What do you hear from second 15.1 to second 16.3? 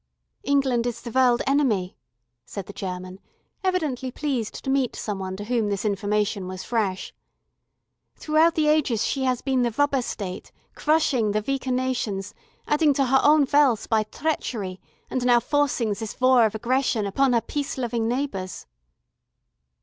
and now forcing this